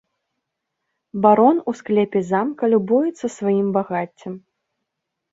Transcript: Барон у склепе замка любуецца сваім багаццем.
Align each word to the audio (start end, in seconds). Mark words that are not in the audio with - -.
Барон 1.25 1.57
у 1.71 1.73
склепе 1.81 2.19
замка 2.29 2.69
любуецца 2.73 3.25
сваім 3.37 3.67
багаццем. 3.77 4.33